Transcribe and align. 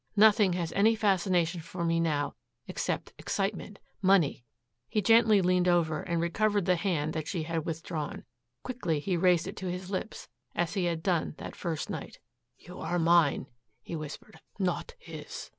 Nothing 0.15 0.53
has 0.53 0.71
any 0.73 0.95
fascination 0.95 1.61
for 1.61 1.85
me 1.85 1.99
now 1.99 2.33
except 2.67 3.13
excitement, 3.19 3.77
money" 4.01 4.43
He 4.89 4.99
gently 4.99 5.43
leaned 5.43 5.67
over 5.67 6.01
and 6.01 6.19
recovered 6.19 6.65
the 6.65 6.75
hand 6.75 7.13
that 7.13 7.27
she 7.27 7.43
had 7.43 7.67
withdrawn. 7.67 8.25
Quickly 8.63 8.99
he 8.99 9.15
raised 9.15 9.47
it 9.47 9.55
to 9.57 9.69
his 9.69 9.91
lips 9.91 10.27
as 10.55 10.73
he 10.73 10.85
had 10.85 11.03
done 11.03 11.35
that 11.37 11.55
first 11.55 11.87
night. 11.91 12.17
"You 12.57 12.79
are 12.79 12.97
mine," 12.97 13.45
he 13.83 13.95
whispered, 13.95 14.39
"not 14.57 14.95
his." 14.97 15.49